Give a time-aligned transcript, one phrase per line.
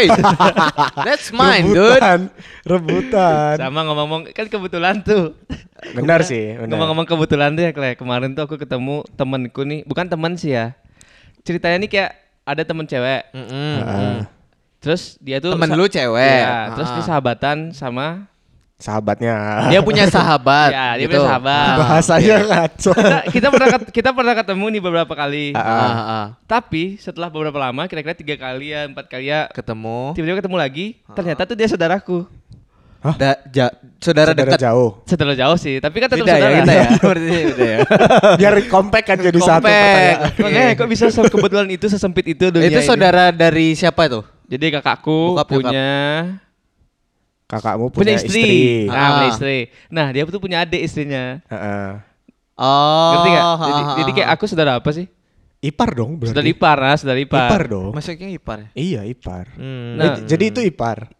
[0.00, 0.10] Wait,
[1.06, 2.00] that's mine, dude.
[2.00, 2.20] rebutan,
[2.64, 3.54] rebutan.
[3.60, 5.36] Sama ngomong-ngomong kan kebetulan tuh.
[5.92, 6.72] Benar sih, benar.
[6.72, 7.92] Ngomong-ngomong kebetulan tuh ya Clay.
[8.00, 10.72] Kemarin tuh aku ketemu temenku nih, bukan teman sih ya.
[11.44, 12.10] Ceritanya nih kayak
[12.48, 13.28] ada temen cewek.
[13.36, 13.74] Mm-mm.
[13.84, 14.16] Heeh.
[14.80, 16.40] Terus dia tuh Temen lu cewek.
[16.40, 16.94] Iya, terus Ah.
[16.96, 18.24] dia sahabatan sama
[18.80, 19.34] sahabatnya.
[19.68, 20.70] Dia punya sahabat.
[20.70, 21.12] ya, dia gitu.
[21.14, 21.74] punya sahabat.
[21.78, 22.92] Bahasanya ngaco.
[22.92, 25.52] kita, kita pernah ket- kita pernah ketemu nih beberapa kali.
[25.52, 26.26] Ah, ah.
[26.42, 30.16] Tapi setelah beberapa lama, kira-kira tiga kali ya, empat kali ya, Ketemu.
[30.16, 30.86] tiba-tiba ketemu lagi.
[31.06, 32.24] Ternyata tuh dia saudaraku.
[33.00, 34.60] Da, ja- saudara, Saudara dekat.
[34.60, 34.90] jauh.
[35.04, 36.56] Saudara jauh sih, tapi kan tetap Beda ya saudara.
[36.58, 36.88] kita ya.
[37.00, 37.78] Berarti beda ya.
[38.40, 39.72] Biar kompak kan jadi satu Compact.
[39.72, 40.16] pertanyaan.
[40.36, 42.84] Makanya kok bisa kebetulan itu sesempit itu dunia Itu ini.
[42.84, 44.24] saudara dari siapa tuh?
[44.44, 45.88] Jadi kakakku Bokap, punya
[47.50, 48.86] Kakakmu punya, punya, istri.
[48.86, 49.10] Nah, Ah.
[49.18, 49.58] punya istri.
[49.90, 51.42] Nah, dia tuh punya adik istrinya.
[51.50, 51.88] Heeh.
[52.54, 53.10] Oh.
[53.16, 53.42] Ngerti gak?
[53.42, 55.06] ha, Jadi, ha, jadi kayak aku saudara apa sih?
[55.60, 56.32] Ipar dong berarti.
[56.32, 57.48] Saudara ipar, nah, saudara ipar.
[57.50, 57.90] Ipar dong.
[57.92, 58.68] Maksudnya ipar ya?
[58.72, 59.44] Iya, ipar.
[59.58, 59.98] Hmm.
[59.98, 60.22] Nah.
[60.22, 61.10] Jadi itu ipar.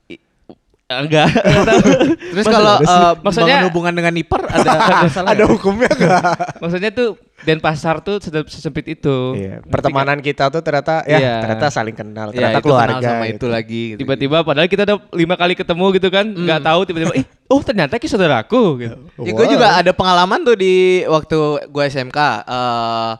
[0.91, 1.31] Enggak.
[2.35, 5.55] Terus Maksud- kalau eh, Maksudnya- hubungan dengan ipar ada ada salah Ada nggak?
[5.55, 6.23] hukumnya enggak?
[6.63, 7.09] Maksudnya tuh
[7.41, 9.33] Denpasar tuh sedep- sesempit itu.
[9.33, 11.35] Iya, pertemanan kita tuh ternyata ya Iya.
[11.41, 13.33] ternyata saling kenal, Ya, ternyata itu keluarga kenal sama gitu.
[13.33, 13.83] itu lagi.
[13.89, 13.99] gitu.
[13.99, 17.97] Tiba-tiba padahal kita udah lima kali ketemu gitu kan, nggak tahu tiba-tiba, ih, oh ternyata
[17.97, 18.97] ki saudaraku gitu.
[19.19, 19.49] Ya, gue Wah.
[19.49, 22.19] juga ada pengalaman tuh di waktu gue SMK.
[22.45, 23.13] eh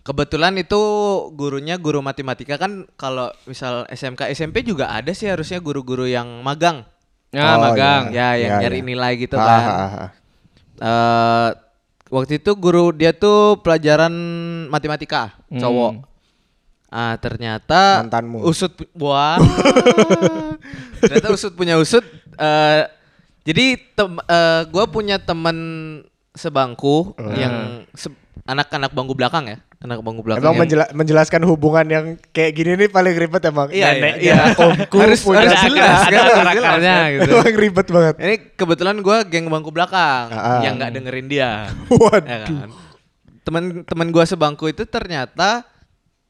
[0.00, 0.80] kebetulan itu
[1.32, 6.82] gurunya guru matematika kan kalau misal SMK SMP juga ada sih harusnya guru-guru yang magang.
[7.30, 8.10] Nah, Oh, magang.
[8.10, 8.86] Ya, yang Iya, nyari iya.
[8.86, 9.60] nilai gitu Ah, kan.
[9.60, 10.08] ah, ah, ah.
[10.80, 11.48] Eh,
[12.08, 14.10] waktu itu guru dia tuh pelajaran
[14.66, 15.60] matematika Hmm.
[15.60, 15.92] cowok.
[16.90, 18.42] Ah ternyata Mantanmu.
[18.42, 19.38] usut wah.
[21.00, 22.02] ternyata usut punya usut.
[22.34, 22.82] eh
[23.40, 25.56] jadi tem, eh, gue punya teman
[26.32, 27.34] sebangku Hmm.
[27.34, 27.54] yang
[27.92, 30.44] se- anak-anak bangku belakang ya, anak bangku belakang.
[30.44, 33.68] Emang menjela- menjelaskan hubungan yang kayak gini nih paling ribet emang.
[33.68, 34.36] Iya, iya, Neneknya, iya.
[34.54, 36.12] omku Harus- punya harus ada jelas, kan?
[36.12, 36.20] ada
[36.52, 37.08] akarnya kan?
[37.08, 37.32] gitu.
[37.32, 38.14] Emang ribet banget.
[38.18, 40.60] Ini kebetulan gue geng bangku belakang ah.
[40.60, 41.72] yang nggak dengerin dia.
[41.90, 42.20] Waduh.
[42.22, 42.68] Ya kan?
[43.40, 45.64] Temen-temen gue sebangku itu ternyata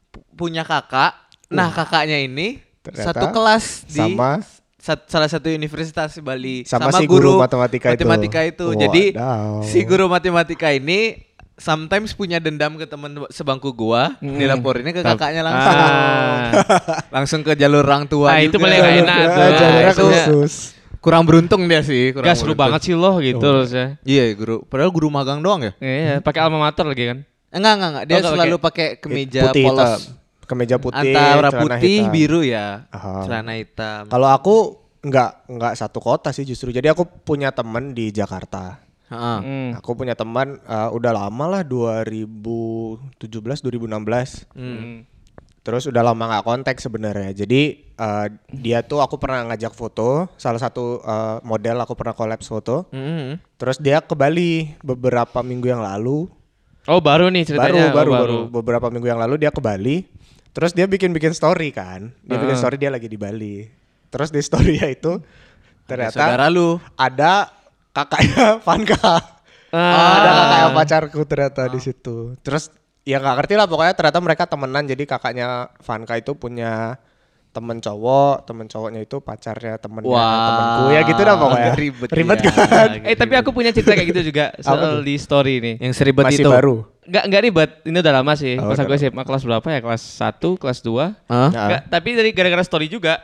[0.08, 1.18] pu- punya kakak.
[1.50, 4.38] Nah kakaknya ini Ternyata satu kelas di sama?
[4.78, 7.98] sa- salah satu universitas di Bali Sama si guru matematika itu.
[7.98, 8.66] matematika itu.
[8.72, 9.66] Jadi Wadaw.
[9.66, 11.18] si guru matematika ini
[11.60, 15.76] sometimes punya dendam ke temen sebangku gua, dilaporinnya ke kakaknya langsung.
[15.76, 16.48] Ah.
[17.14, 19.40] langsung ke jalur orang tua Nah, itu paling nggak enak Ya, tuh.
[19.44, 20.54] Nah, itu khusus.
[20.98, 22.10] kurang beruntung dia sih.
[22.10, 22.64] kurang Gak seru beruntung.
[22.66, 23.52] banget sih loh gitu Oh.
[23.60, 23.86] harusnya.
[24.02, 25.72] Iya guru, padahal guru magang doang ya?
[25.78, 27.18] Iya, pakai alma mater lagi kan.
[27.50, 28.04] Enggak, enggak, enggak.
[28.04, 29.78] Dia Oh, enggak selalu pakai kemeja putih polos.
[29.78, 30.00] hitam.
[30.42, 32.10] Kemeja putih, Antara celana putih, hitam.
[32.10, 32.66] biru ya.
[32.88, 33.12] Aha.
[33.22, 34.02] Celana hitam.
[34.06, 34.56] Kalau aku
[35.00, 36.68] nggak nggak satu kota sih justru.
[36.68, 38.82] Jadi aku punya temen di Jakarta.
[39.10, 39.38] Heeh.
[39.42, 39.70] Hmm.
[39.82, 44.46] Aku punya teman eh, udah lama lah 2017 2016.
[44.54, 45.02] Hmm.
[45.60, 47.34] Terus udah lama nggak kontak sebenarnya.
[47.36, 52.40] Jadi eh, dia tuh aku pernah ngajak foto, salah satu eh, model aku pernah collab
[52.40, 52.88] foto.
[52.94, 53.58] Mhm.
[53.60, 56.30] Terus dia ke Bali beberapa minggu yang lalu.
[56.88, 57.92] Oh baru nih ceritanya.
[57.92, 60.06] baru, Oh, baru, baru, beberapa minggu yang lalu dia ke Bali.
[60.50, 62.10] Terus dia bikin-bikin story kan.
[62.24, 62.62] Dia bikin Heeh.
[62.62, 63.68] story dia lagi di Bali.
[64.10, 65.20] Terus di story itu
[65.86, 66.80] ternyata Saudara lu.
[66.96, 67.50] ada
[68.00, 69.12] kakaknya Vanka.
[69.70, 70.14] Ah.
[70.16, 72.34] Ada kakaknya pacarku ternyata di situ.
[72.40, 72.72] Terus
[73.04, 75.46] ya nggak ngerti lah pokoknya ternyata mereka temenan jadi kakaknya
[75.78, 76.98] Vanka itu punya
[77.50, 81.72] temen cowok, temen cowoknya itu pacarnya temennya Wah, temenku ya gitu dah pokoknya.
[81.74, 82.52] ribet ribet ya.
[82.54, 82.90] kan?
[83.02, 85.74] Eh tapi aku punya cerita kayak gitu juga soal di story nih.
[85.82, 86.50] Yang seribet Masih itu.
[86.50, 86.86] baru.
[87.02, 87.70] Enggak enggak ribet.
[87.82, 88.54] Ini udah lama sih.
[88.54, 89.78] Oh, Pas aku SMA kelas berapa ya?
[89.82, 90.94] Kelas 1, kelas 2.
[90.94, 91.10] Hah?
[91.26, 91.46] Nah.
[91.50, 93.18] Enggak, tapi dari gara-gara story juga.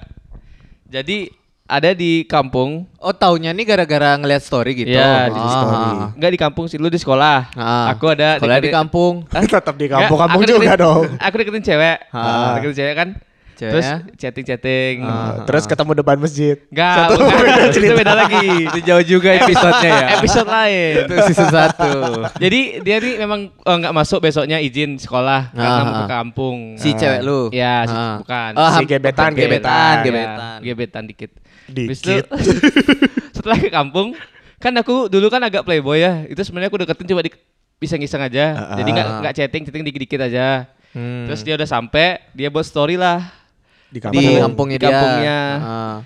[0.86, 1.30] Jadi
[1.66, 2.86] ada di kampung.
[2.96, 4.90] Oh, taunya nih gara-gara ngeliat story gitu.
[4.92, 5.74] Iya, di Ah, story.
[5.76, 6.08] ah, ah.
[6.14, 7.50] Enggak di kampung sih, lu di sekolah.
[7.52, 7.90] Ah.
[7.92, 9.14] Aku ada Sekolah di kampung.
[9.28, 9.42] Hah?
[9.42, 11.02] Tetap di Enggak, kampung-kampung aku juga deketin- dong.
[11.18, 11.96] Aku deketin cewek.
[12.10, 12.54] Ah.
[12.56, 13.08] Deketin cewek kan.
[13.56, 13.96] Terus Ceweknya?
[14.14, 14.94] chatting-chatting.
[15.00, 15.48] Ah.
[15.48, 16.60] Terus ketemu depan masjid.
[16.68, 17.40] Enggak, Satu bukan.
[17.40, 18.48] beda itu beda lagi.
[18.68, 20.08] Itu jauh juga episodenya ya.
[20.14, 20.92] Episode lain.
[21.02, 22.36] Itu season 1.
[22.36, 26.08] Jadi dia nih memang oh, nggak masuk besoknya izin sekolah karena Ah, mau ke ah.
[26.14, 26.56] kampung.
[26.76, 27.48] Si cewek lu.
[27.48, 28.16] Ya, si- Ah.
[28.20, 28.50] bukan.
[28.54, 30.56] Oh, Si ham- gebetan, gebetan, Ya, gebetan.
[30.60, 31.30] gebetan dikit.
[31.66, 32.28] Dikit.
[32.28, 32.36] itu,
[33.34, 34.14] setelah ke kampung,
[34.56, 36.22] kan aku dulu kan agak playboy ya.
[36.24, 37.32] Itu sebenarnya aku deketin coba di
[37.78, 38.44] iseng-iseng aja.
[38.68, 40.68] Ah, Jadi nggak nggak chatting, chatting dikit-dikit aja.
[40.92, 41.24] Hmm.
[41.24, 43.20] Terus dia udah sampai, dia buat story lah.
[43.86, 44.42] Di Di- di kampung.
[44.42, 44.90] kampungnya di dia.
[44.90, 45.38] kampungnya.
[45.56, 45.96] Ah.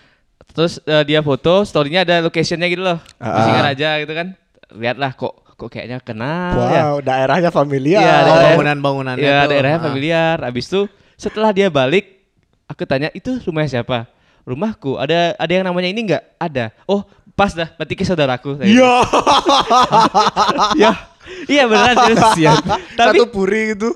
[0.50, 2.98] Terus eh, dia foto, storynya ada locationnya gitu loh.
[3.16, 3.72] Ah, Di Singar ah.
[3.72, 4.26] aja gitu kan.
[4.70, 6.82] Lihatlah kok kok kayaknya kenal ya.
[6.88, 8.00] Wow, daerahnya familiar.
[8.00, 9.48] Iya, Oh, daerah- bangunan-bangunannya Iya, tuh.
[9.50, 9.84] daerahnya Ah.
[9.84, 10.36] familiar.
[10.42, 10.80] Abis itu
[11.14, 12.04] setelah dia balik,
[12.64, 14.08] aku tanya itu rumahnya siapa?
[14.42, 14.96] Rumahku.
[14.96, 16.24] Ada ada yang namanya ini enggak?
[16.36, 16.72] Ada.
[16.84, 17.68] Oh, pas dah.
[17.76, 18.56] Berarti ke saudaraku.
[18.58, 18.92] Iya.
[20.74, 20.90] gitu.
[21.52, 22.24] iya beneran serius.
[22.40, 22.62] Siap.
[22.96, 23.92] Tapi Satu puri gitu.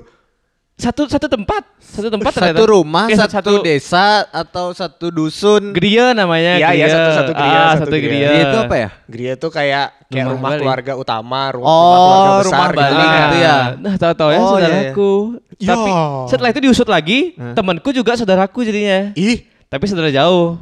[0.75, 2.59] Satu satu tempat, satu tempat ternyata.
[2.59, 5.71] Satu rumah, Eh, satu, desa atau satu dusun.
[5.71, 6.59] Geria namanya.
[6.59, 6.91] Iya, iya, geria.
[6.91, 8.11] satu-satu geria, Ah, satu satu geria.
[8.11, 8.27] geria.
[8.27, 8.89] Dia itu apa ya?
[9.07, 10.59] Geria itu kayak kayak Rumah rumah, Bali.
[10.59, 12.75] keluarga utama, ru- Oh, rumah keluarga besar rumah gitu.
[12.75, 13.55] Bali Ah, gitu ya?
[13.79, 15.11] Nah, tahu-tahu ya Oh, iya, saudaraku.
[15.55, 15.67] iya.
[15.71, 16.03] Tapi Ya.
[16.27, 17.19] setelah itu diusut lagi,
[17.55, 19.15] temanku juga saudaraku jadinya.
[19.15, 20.59] Ih, Tapi saudara jauh.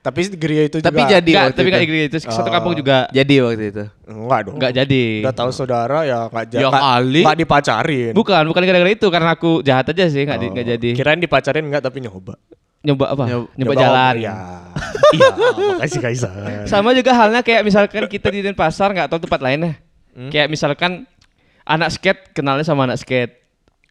[0.00, 2.48] Tapi geria itu Tapi juga jadi Enggak, waktu tapi enggak geria itu satu Oh.
[2.50, 3.04] kampung juga.
[3.10, 3.84] Jadi waktu itu.
[4.06, 4.54] enggak dong.
[4.56, 5.04] Enggak jadi.
[5.20, 7.20] Udah tahu saudara ya enggak Ya enggak- kali.
[7.20, 8.12] enggak dipacarin.
[8.16, 10.90] Bukan, bukan gara-gara itu karena aku jahat aja sih, enggak di, Oh, enggak jadi.
[10.96, 12.34] Kirain dipacarin enggak tapi nyoba.
[12.80, 13.24] Nyoba apa?
[13.28, 14.14] Nyoba- Nyoba, jalan.
[14.16, 14.34] Iya.
[15.16, 15.28] iya,
[15.76, 16.32] makasih Kaisar.
[16.64, 19.76] Sama juga halnya kayak misalkan kita di Denpasar nggak tahu tempat lainnya.
[20.10, 20.32] Hmm?
[20.32, 21.04] Kayak misalkan
[21.62, 23.36] anak skate kenalnya sama anak skate.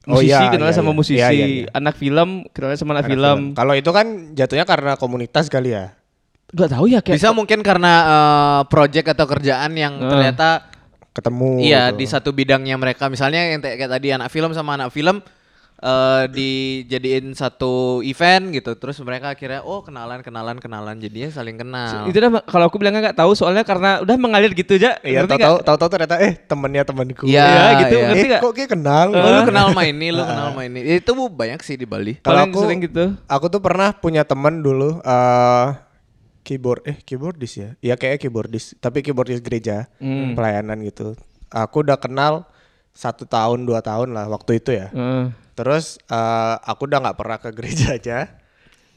[0.10, 0.98] Oh, Musisi iya, kenalnya iya, sama iya.
[0.98, 1.22] musisi.
[1.22, 1.66] Iya, iya, iya.
[1.70, 3.38] Anak film kenalnya sama anak, Anak film.
[3.54, 5.94] Kalau itu kan jatuhnya karena komunitas kali ya.
[6.50, 10.10] Gak tahu ya kayak Bisa mungkin karena eh, project atau kerjaan yang Eh.
[10.10, 10.66] ternyata
[11.10, 11.98] Ketemu iya gitu.
[11.98, 13.06] di satu bidangnya mereka.
[13.06, 15.20] Misalnya yang kayak tadi anak film sama anak film
[15.80, 18.76] eh dijadiin satu event gitu.
[18.76, 22.04] Terus mereka akhirnya oh kenalan kenalan kenalan jadinya saling kenal.
[22.04, 25.00] itu dah kalau aku bilangnya nggak tahu soalnya karena udah mengalir gitu aja.
[25.00, 25.66] Iya, tahu-tahu nggak?
[25.66, 27.24] tahu-tahu ternyata eh temennya temanku.
[27.26, 28.06] Iya, Iya, gitu, iya.
[28.08, 29.06] ngerti Eh, kok kayak kenal?
[29.10, 30.82] Oh, lu kenal main ini, lu kenal main ini.
[30.94, 32.20] Itu bu banyak sih di Bali.
[32.20, 33.16] Kalau aku sering gitu.
[33.26, 35.66] Aku tuh pernah punya temen dulu eh
[36.50, 37.70] keyboard eh keyboardis ya.
[37.78, 40.34] Iya kayak keyboardis, tapi keyboardis gereja Hmm.
[40.34, 41.14] pelayanan gitu.
[41.54, 42.50] Aku udah kenal
[42.90, 44.90] satu tahun dua tahun lah waktu itu ya.
[44.90, 45.30] Heeh.
[45.54, 48.34] Terus eh, aku udah nggak pernah ke gerejanya.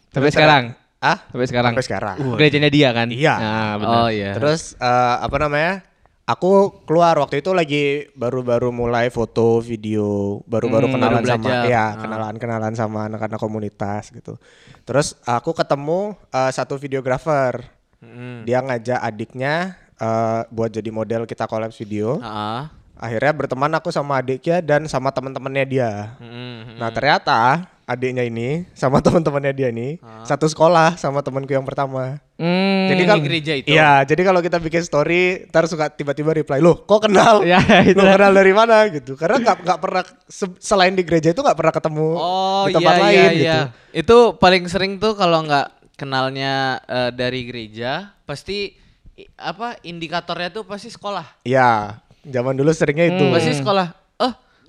[0.09, 0.65] Sampai Terus sekarang.
[1.03, 1.19] Ah?
[1.29, 1.73] Sampai sekarang.
[1.77, 2.17] Sampai sekarang.
[2.41, 3.09] Gerejanya dia kan?
[3.13, 3.35] Iya.
[3.37, 3.97] Nah, benar.
[4.01, 4.33] Oh iya.
[4.33, 5.85] Terus eh, apa namanya?
[6.23, 11.83] Aku keluar waktu itu lagi baru-baru mulai foto, video, baru-baru Hmm, kenalan baru sama ya,
[11.83, 11.91] Ah.
[11.99, 14.39] kenalan-kenalan sama anak-anak komunitas gitu.
[14.87, 17.67] Terus aku ketemu eh, satu videografer.
[17.99, 18.47] Mm.
[18.47, 19.55] Dia ngajak adiknya
[19.99, 22.23] eh, buat jadi model kita collab video.
[22.23, 22.71] Ah.
[23.03, 26.15] Akhirnya berteman aku sama adiknya dan sama teman-temannya dia.
[26.23, 32.19] Mm, Nah, ternyata adiknya ini sama teman-temannya dia ini satu sekolah sama temanku yang pertama.
[32.35, 32.91] Hmm.
[32.91, 33.69] Jadi kalau di gereja itu?
[33.71, 37.39] Iya, jadi kalau kita bikin story, ntar suka tiba-tiba reply, loh, kok kenal?
[37.47, 38.19] Ya, itu Lo lah.
[38.19, 39.15] kenal dari mana gitu?
[39.15, 42.93] Karena nggak nggak pernah se- selain di gereja itu nggak pernah ketemu Oh di tempat
[42.93, 43.45] iya lain iya gitu.
[43.45, 43.59] iya.
[43.95, 46.53] Itu paling sering tuh kalau nggak kenalnya
[46.83, 48.75] eh, dari gereja, pasti
[49.15, 51.43] i- apa indikatornya tuh pasti sekolah.
[51.43, 53.23] Iya, zaman dulu seringnya itu.
[53.23, 53.33] Hmm.
[53.33, 54.02] Pasti sekolah.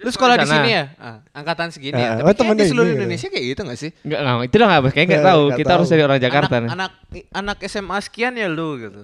[0.04, 0.84] Oh, lu sekolah di sini ya?
[0.96, 2.12] Ah, angkatan segini Ah, ya.
[2.20, 3.90] oh, Tapi temennya di seluruh ini, Indonesia kayak gitu gak sih?
[4.04, 5.44] Enggak, enggak, itu lah enggak, kayaknya enggak Nggak, tahu.
[5.50, 5.74] Kita tahu.
[5.74, 6.70] harus dari orang Jakarta nih.
[6.70, 6.92] anak,
[7.32, 9.02] anak anak SMA sekian ya lu gitu.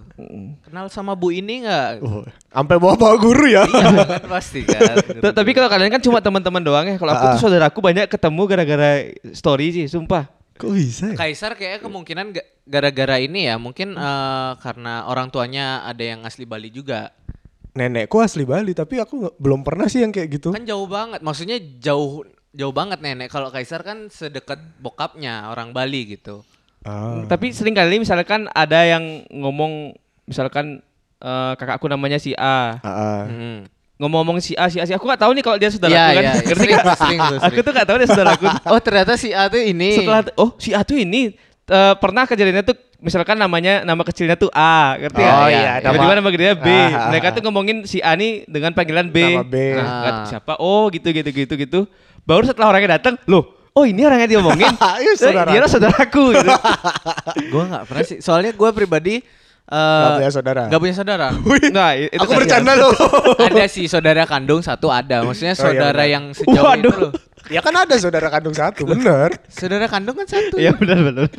[0.61, 1.89] Kenal sama Bu ini nggak?
[1.99, 3.63] Oh, sampai bawa-bawa guru ya.
[3.63, 4.99] Kan pasti kan.
[5.23, 6.95] T- Tapi kalau kalian kan cuma teman-teman doang ya.
[6.95, 7.33] Kalau aku Ah.
[7.33, 8.91] tuh saudaraku banyak ketemu gara-gara
[9.31, 10.27] story sih, sumpah.
[10.55, 11.15] Kok bisa ya?
[11.15, 16.43] Kaisar kayaknya kemungkinan ga- gara-gara ini ya, mungkin eh, karena orang tuanya ada yang asli
[16.43, 17.15] Bali juga.
[17.71, 20.49] Nenekku asli Bali, tapi aku nggak- belum pernah sih yang kayak gitu.
[20.49, 23.29] Kan jauh banget, maksudnya jauh jauh banget nenek.
[23.29, 26.41] Kalau Kaisar kan sedekat bokapnya orang Bali gitu.
[26.81, 27.21] Ah.
[27.25, 29.93] Tapi sering kali misalkan ada yang ngomong
[30.25, 30.81] misalkan
[31.19, 32.79] eh, kakakku namanya si A.
[32.79, 33.21] Ah, ah.
[33.25, 33.67] Hmm.
[33.99, 34.97] Ngomong-ngomong si A, si A, si A.
[34.97, 36.23] Aku gak tahu nih kalau dia saudaraku Iya, kan.
[36.23, 36.97] iya, Ngerti sering, nggak?
[36.97, 37.59] sering tuh, Aku sering.
[37.59, 38.45] tuh gak tahu dia saudaraku.
[38.71, 39.89] Oh ternyata si A tuh ini.
[39.93, 41.21] Setelah oh si A tuh ini
[41.67, 45.19] eh, pernah kejadiannya tuh misalkan namanya nama kecilnya tuh A, ngerti?
[45.19, 46.67] Oh, iya, nama- Tiba-tiba nama gedenya B.
[46.67, 47.33] Ah, ah, Mereka ah.
[47.33, 49.17] tuh ngomongin si A nih dengan panggilan B.
[49.19, 49.55] Nama B.
[49.71, 49.99] Nah, Ah.
[50.01, 50.53] nggak- siapa?
[50.57, 51.79] Oh gitu gitu gitu gitu.
[52.21, 53.43] Baru setelah orangnya datang, loh.
[53.71, 54.67] Oh ini orangnya dia omongin.
[54.99, 55.49] Iya, Eh, saudara.
[55.49, 56.49] Dia saudaraku gitu.
[57.53, 58.17] gue nggak pernah sih.
[58.19, 59.15] Soalnya gue pribadi
[59.65, 60.61] eh, Nggak punya saudara.
[60.67, 61.27] Nggak punya saudara.
[61.77, 62.91] nah, itu Aku bercanda loh.
[63.39, 65.21] ada sih saudara kandung satu ada.
[65.21, 66.89] Maksudnya Oh, iya, saudara yang sejauh Waduh.
[66.89, 67.11] itu loh.
[67.47, 69.29] ya kan ada saudara kandung satu, bener.
[69.47, 70.57] Saudara kandung kan satu.
[70.57, 71.29] Iya benar benar.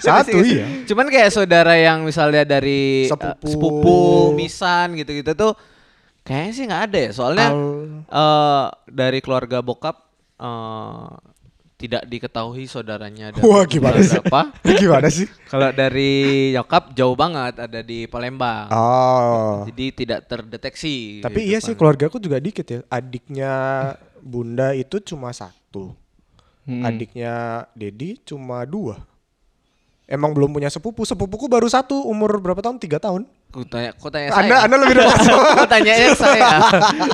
[0.00, 0.66] Satu iya.
[0.88, 3.44] Cuman kayak saudara yang misalnya dari Sepupu.
[3.44, 3.98] eh, sepupu,
[4.32, 5.52] misan gitu-gitu tuh
[6.24, 7.10] kayaknya sih nggak ada ya.
[7.12, 9.96] Soalnya Al- eh, dari keluarga bokap
[10.40, 11.08] eh,
[11.74, 14.16] tidak diketahui saudaranya ada Wah, gimana sih?
[14.16, 14.40] berapa.
[14.80, 15.26] Gimana sih?
[15.50, 16.12] Kalau dari
[16.56, 18.72] nyokap jauh banget ada di Palembang.
[18.72, 19.68] Oh.
[19.68, 21.20] Jadi tidak terdeteksi.
[21.20, 21.66] Tapi gitu iya kan.
[21.68, 22.80] sih keluarga aku juga dikit ya.
[22.88, 23.52] Adiknya
[24.24, 25.92] Bunda itu cuma satu.
[26.64, 26.80] Hmm.
[26.88, 29.04] Adiknya Dedi cuma dua.
[30.04, 31.08] Emang belum punya sepupu.
[31.08, 32.76] Sepupuku baru satu umur berapa tahun?
[32.76, 33.24] Tiga tahun.
[33.48, 34.66] Ku tanya, ku tanya Anda, saya.
[34.66, 35.46] anda lebih dekat sama.
[35.62, 36.48] Ku tanya saya.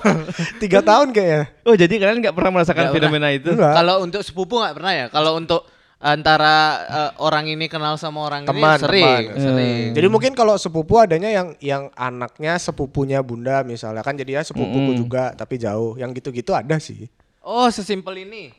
[0.62, 1.52] Tiga tahun kayaknya.
[1.68, 3.52] Oh jadi kalian nggak pernah merasakan Nggak fenomena itu?
[3.52, 3.74] Enggak.
[3.76, 5.06] Kalau untuk sepupu nggak pernah ya.
[5.12, 5.68] Kalau untuk
[6.00, 6.56] antara
[6.88, 9.44] eh, orang ini kenal sama orang Teman, ini sering, teman.
[9.44, 9.84] sering.
[9.92, 14.96] Jadi mungkin kalau sepupu adanya yang yang anaknya sepupunya Bunda misalnya kan jadi ya sepupuku
[14.96, 16.00] juga tapi jauh.
[16.00, 17.06] Yang gitu-gitu ada sih.
[17.44, 18.50] Oh, sesimpel ini.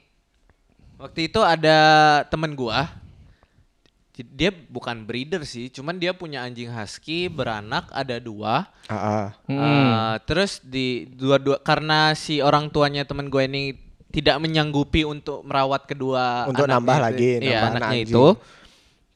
[1.01, 3.00] Waktu itu ada temen gua.
[4.23, 8.69] Dia bukan breeder sih, cuman dia punya anjing husky beranak ada dua.
[8.85, 9.33] Ah.
[9.45, 9.55] Hmm.
[9.55, 13.63] Eh, terus di dua-dua karena si orang tuanya temen gue ini
[14.09, 17.03] tidak menyanggupi untuk merawat kedua Untuk anaknya nambah itu.
[17.03, 18.07] lagi, nambah anak anaknya anjing.
[18.07, 18.25] itu.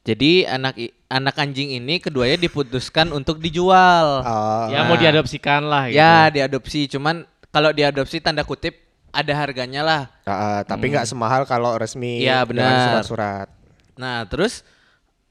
[0.04, 0.74] Jadi anak
[1.08, 4.22] anak anjing ini keduanya diputuskan untuk dijual.
[4.22, 5.98] Oh, Ya mau diadopsikan lah gitu.
[5.98, 8.78] Ya diadopsi, cuman kalau diadopsi tanda kutip
[9.10, 10.02] ada harganya lah.
[10.24, 12.24] ah, ah, tapi nggak semahal kalau resmi Hmm.
[12.24, 12.86] Iya, dengan benar.
[12.92, 13.48] surat-surat.
[13.96, 14.62] Nah terus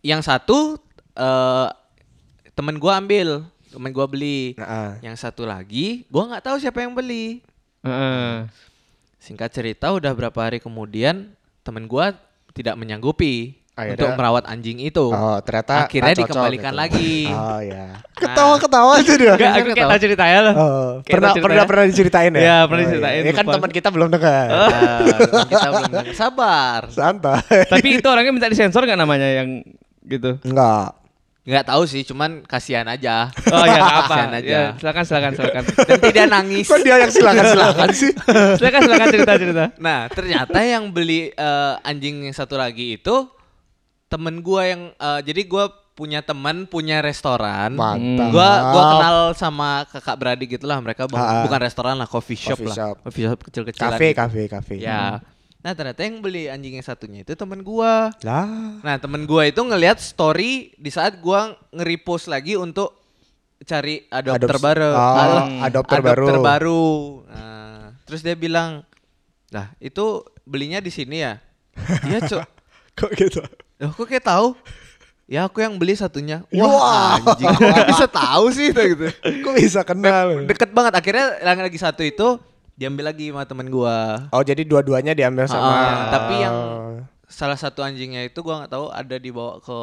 [0.05, 0.77] yang satu
[1.15, 1.69] eh
[2.53, 4.53] temen gua ambil, temen gua beli.
[4.55, 4.91] Nah, ah.
[5.01, 7.41] Yang satu lagi gua nggak tahu siapa yang beli.
[7.81, 8.47] Heeh.
[9.19, 11.33] Singkat cerita udah berapa hari kemudian
[11.65, 12.13] temen gua
[12.53, 15.11] tidak menyanggupi Akhirnya- untuk merawat anjing itu.
[15.11, 16.79] Oh, ternyata Akhirnya dikembalikan gitu.
[16.79, 17.15] lagi.
[17.35, 17.99] Oh ya.
[18.15, 19.35] Ketawa-ketawa aja dia.
[19.35, 20.55] Enggak, aku kayak tahu ceritanya loh.
[20.55, 21.67] Oh, pernah tahu pernah ceritanya.
[21.67, 22.39] pernah diceritain ya?
[22.39, 24.47] Iya, pernah Oh, diceritain, Ya kan teman kita belum dengar.
[24.47, 24.69] Nah,
[25.11, 26.05] temen kita belum dengar.
[26.15, 26.81] sabar.
[26.87, 27.43] Santai.
[27.67, 29.67] Tapi itu orangnya minta disensor nggak namanya yang
[30.05, 30.37] gitu?
[30.43, 31.01] Enggak.
[31.45, 33.29] Nggak tahu sih, cuman kasihan aja.
[33.53, 34.09] Oh ya apa.
[34.09, 34.49] Kasihan aja.
[34.49, 35.63] Ya, silakan silakan silakan.
[35.93, 36.65] Nanti dia nangis.
[36.65, 38.13] Kok dia yang silakan-silakan sih?
[38.57, 39.65] silakan silakan cerita cerita.
[39.77, 43.29] Nah, ternyata yang beli eh, anjing yang satu lagi itu
[44.09, 47.77] temen gua yang eh, jadi gua punya teman punya restoran.
[47.77, 48.33] Mantap.
[48.33, 52.67] Gua gua kenal sama kakak beradik gitulah mereka bu- bukan restoran lah coffee shop Coffee
[52.67, 52.77] lah.
[52.81, 52.97] shop.
[53.05, 53.93] Coffee shop kecil-kecilan.
[53.93, 54.17] Kafe, gitu.
[54.17, 54.75] kafe, kafe.
[54.81, 55.21] Ya.
[55.65, 58.13] Nah, ternyata yang beli anjing yang satunya itu temen gua.
[58.21, 58.45] Lah.
[58.85, 62.93] Nah, temen gua itu ngelihat story di saat gua nge-repost lagi untuk
[63.65, 64.91] cari adopter Adops- baru.
[64.93, 66.27] Oh, Alah, adopter baru.
[66.39, 66.85] baru.
[67.25, 68.85] Nah, terus dia bilang,
[69.49, 71.41] "Lah, itu belinya di sini ya?"
[72.13, 72.45] Iya, Cuk.
[72.95, 73.41] Kok gitu?
[73.81, 74.53] Loh, kok kayak tahu?
[75.25, 76.45] Ya, aku yang beli satunya.
[76.53, 76.69] Wah.
[76.69, 77.49] Wah, anjing.
[77.57, 79.09] Kok bisa tahu sih gitu.
[79.41, 80.45] Kok bisa kenal?
[80.45, 80.93] Deket banget.
[80.93, 82.37] Akhirnya yang lagi satu itu
[82.75, 84.27] diambil lagi sama temen gua.
[84.29, 85.63] Oh, jadi dua-duanya diambil sama.
[85.65, 86.57] Ah, tapi yang
[87.25, 89.79] salah satu anjingnya itu gua nggak tahu ada dibawa ke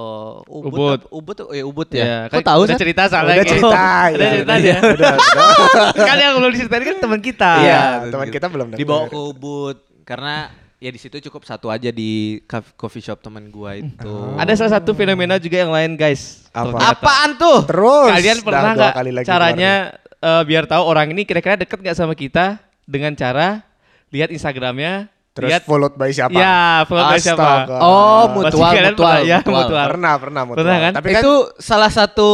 [0.46, 0.68] Ubud.
[0.70, 1.00] Ubud.
[1.00, 2.18] apa- Ubud, oh ya Ubud Ya, ya.
[2.28, 3.28] kan Kok tahu udah cerita soalnya.
[3.28, 4.32] Udah kayak- cerita, Udah ya.
[4.32, 4.78] cerita dia.
[4.86, 5.14] Udah,
[6.10, 7.52] kan yang belum diceritain kan teman kita.
[7.60, 8.80] Iya, teman kita belum dengar.
[8.80, 10.36] dibawa ke Ubud karena
[10.78, 12.42] ya di situ cukup satu aja di
[12.76, 14.14] coffee shop temen gua itu.
[14.36, 16.44] Ada salah satu fenomena juga yang lain guys.
[16.52, 16.74] Apa?
[16.74, 16.92] Ternyata.
[16.94, 17.60] Apaan tuh?
[17.64, 18.10] Terus.
[18.12, 18.94] Kalian pernah nggak
[19.24, 19.72] caranya
[20.18, 22.60] eh, biar tahu orang ini kira-kira deket nggak sama kita
[22.92, 23.64] dengan cara
[24.12, 25.08] lihat Instagramnya.
[25.32, 26.36] Terus lihat followed by siapa?
[26.36, 27.40] Ya, followed by siapa?
[27.40, 27.78] Astaga.
[27.80, 29.56] Oh, mutual, mutual, pernah- ya, mutual.
[29.64, 29.86] mutual.
[29.88, 30.60] Pernah, pernah, mutual.
[30.60, 30.92] Pernah kan?
[31.00, 32.30] Tapi kan itu salah satu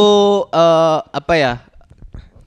[0.50, 1.52] eh, apa ya?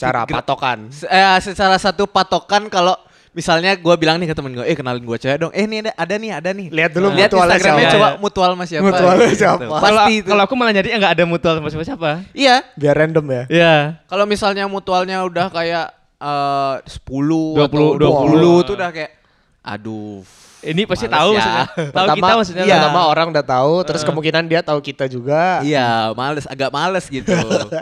[0.02, 0.90] cara patokan.
[0.90, 2.98] Eh, salah satu patokan kalau
[3.32, 5.54] misalnya gua bilang nih ke temen gue, eh kenalin gua cewek dong.
[5.54, 6.68] Eh ini ada, ada nih, ada nih.
[6.74, 7.96] Lihat dulu Lihat mutualnya Instagramnya siapa.
[7.96, 8.86] coba mutual sama siapa.
[8.90, 9.40] Mutualnya gitu.
[9.46, 9.64] siapa.
[9.70, 10.28] Kalau Pasti itu.
[10.28, 12.10] kalau aku malah nyari nggak ada mutual sama siapa siapa.
[12.34, 12.56] Iya.
[12.76, 13.44] Biar random ya.
[13.48, 13.76] Iya.
[14.10, 18.62] Kalau misalnya mutualnya udah kayak eh 10 20, atau 20.
[18.62, 19.12] 20 tuh udah kayak
[19.62, 20.22] aduh.
[20.62, 21.38] Ini pasti Males tahu ya.
[21.40, 21.66] maksudnya.
[21.74, 22.64] Tahu Pertama, kita maksudnya.
[22.64, 22.76] iya.
[22.78, 25.58] pertama orang udah tahu, terus kemungkinan dia tahu kita juga.
[25.62, 27.34] Iya, males, agak males gitu.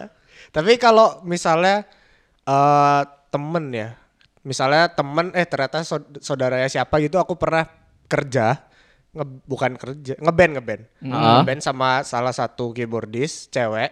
[0.55, 1.84] Tapi kalau misalnya
[2.41, 4.00] eh temen ya,
[4.41, 7.67] misalnya temen eh ternyata saud- saudaranya siapa gitu, aku pernah
[8.08, 8.63] kerja,
[9.12, 11.38] nge, bukan kerja, ngeband ngeband, Ah.
[11.38, 13.91] ngeband sama salah satu keyboardis cewek,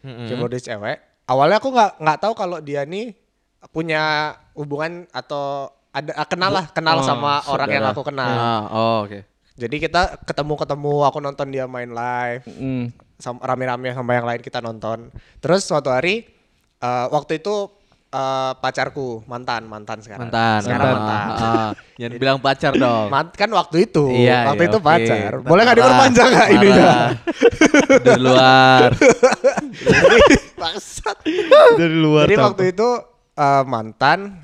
[0.00, 0.28] Mm-mm.
[0.28, 1.00] keyboardis cewek.
[1.24, 3.16] Awalnya aku nggak nggak tahu kalau dia nih
[3.68, 4.02] punya
[4.52, 7.96] hubungan atau ada kenal lah, kenal Oh, sama orang yang saudara.
[7.96, 8.30] aku kenal.
[8.30, 9.20] Ah, oh, oke.
[9.54, 12.94] Jadi kita ketemu-ketemu, aku nonton dia main live, Mm.
[13.18, 15.10] sama rame-rame sama yang lain kita nonton.
[15.38, 16.22] Terus suatu hari
[16.78, 17.66] eh, waktu itu
[18.08, 20.30] eh, pacarku mantan mantan sekarang.
[20.30, 20.60] Mantan.
[20.62, 21.02] Sekarang Mantan.
[21.02, 21.26] mantan.
[21.34, 21.70] Ah, ah.
[21.98, 23.06] Jangan bilang pacar dong.
[23.10, 24.86] Man- kan waktu itu, Iya, waktu iya, itu oke.
[24.86, 25.30] pacar.
[25.42, 26.68] Boleh nggak diperpanjang nggak ini.
[28.06, 28.88] Dari luar.
[31.76, 32.24] Dari luar.
[32.26, 32.88] Jadi waktu itu
[33.38, 34.42] eh, mantan,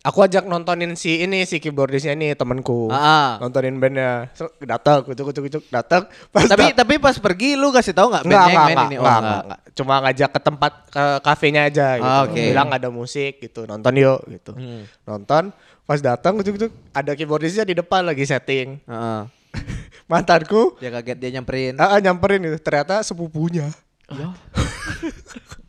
[0.00, 2.86] aku ajak nontonin si ini si keyboardisnya ini temanku.
[2.88, 3.28] Ah, ah.
[3.38, 4.30] Nontonin bandnya,
[4.60, 6.06] datang, kucuk kucuk kucuk, datang.
[6.28, 8.86] Pas tapi dat- tapi pas pergi lu kasih tahu nggak bandnya yang enggak, main enggak,
[8.86, 8.96] ini?
[8.96, 9.60] enggak, enggak, enggak.
[9.74, 12.06] Cuma ngajak ke tempat ke kafenya aja gitu.
[12.06, 12.42] Ah, oke.
[12.46, 14.52] Bilang ada musik gitu, nonton yuk gitu.
[14.54, 14.82] Hmm.
[15.02, 15.50] Nonton,
[15.82, 18.78] pas datang gitu ada keyboardisnya di depan lagi setting.
[18.84, 19.20] Heeh.
[20.10, 21.74] Mantanku Dia kaget dia nyamperin.
[21.74, 23.72] ah, ah, nyamperin itu, ternyata sepupunya.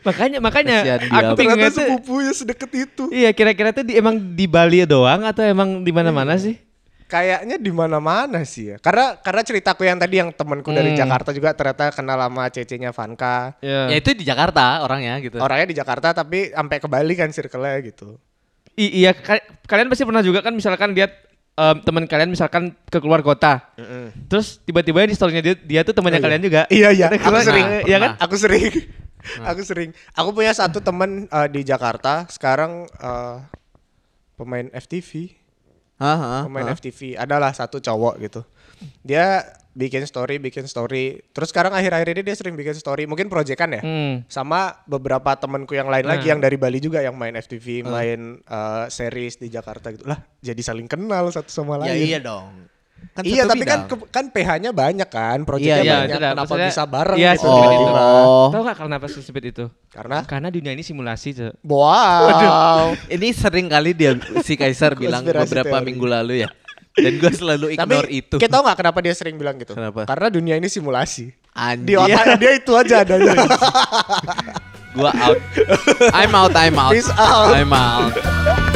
[0.00, 0.96] Makanya makanya dia.
[1.02, 1.86] aku bingungnya Ternyata tuh.
[1.86, 3.04] sepupunya sedekat itu.
[3.10, 6.42] Iya kira-kira tuh di, emang di Bali doang atau emang di mana-mana Iya.
[6.42, 6.56] sih?
[7.04, 8.76] Kayaknya di mana-mana sih ya.
[8.78, 11.00] Karena karena ceritaku yang tadi yang temanku dari Hmm.
[11.00, 13.58] Jakarta juga ternyata kenal sama cece-nya Vanka.
[13.60, 15.36] Ya itu di Jakarta orangnya gitu.
[15.36, 18.14] Orangnya di Jakarta tapi sampai ke Bali kan circle-nya gitu.
[18.72, 21.10] I- iya ka- kalian pasti pernah juga kan misalkan lihat
[21.52, 23.58] em, teman kalian misalkan ke keluar kota.
[24.30, 26.26] Terus tiba-tiba di story-nya dia, dia tuh temannya Oh, iya.
[26.30, 26.60] kalian juga.
[26.70, 27.66] Iya iya, aku sering.
[27.66, 28.10] Nah, Iya kan?
[28.22, 28.70] Aku sering.
[29.42, 29.90] Aku sering.
[30.12, 33.36] Aku punya satu teman eh, di Jakarta sekarang eh,
[34.34, 35.36] pemain FTV,
[35.96, 36.72] Hah, hah, pemain hah.
[36.72, 37.14] FTV.
[37.14, 38.40] Adalah satu cowok gitu.
[39.00, 41.20] Dia bikin story, bikin story.
[41.30, 43.82] Terus sekarang akhir-akhir ini dia sering bikin story, mungkin proyekan ya.
[43.84, 44.24] Hmm.
[44.26, 46.30] Sama beberapa temenku yang lain lagi Nah.
[46.32, 50.04] yang dari Bali juga yang main FTV, main eh, series di Jakarta gitu.
[50.04, 52.00] Lah, jadi saling kenal satu sama Ya lain.
[52.02, 52.66] iya dong.
[53.10, 54.00] Kan iya, tapi kan bidang.
[54.00, 56.06] ke- kan PH-nya banyak kan, proyeknya Iya, iya, banyak.
[56.06, 56.30] itu dah.
[56.30, 57.90] Kenapa Maksudnya- bisa bareng iya, gitu sesempit itu.
[57.90, 58.48] Oh.
[58.48, 59.64] Tahu nggak kenapa sesempit itu?
[59.88, 61.52] Karena Karena dunia ini simulasi, Cok.
[61.62, 62.94] wow.
[63.14, 65.84] Ini sering kali dia si Kaisar bilang beberapa teori.
[65.84, 66.48] minggu lalu ya.
[66.92, 68.36] Dan gue selalu Tapi ignore itu.
[68.36, 69.72] kita tahu nggak kenapa dia sering bilang gitu?
[69.72, 70.06] Kenapa?
[70.06, 71.30] Karena dunia ini simulasi.
[71.30, 71.98] Di Anjir.
[71.98, 73.34] otaknya dia itu aja adanya.
[74.92, 75.38] Gua out.
[76.12, 76.90] I'm out, I'm out.
[76.90, 77.54] Peace out.
[77.54, 78.69] I'm out.